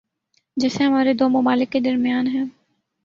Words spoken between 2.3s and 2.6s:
ہیں۔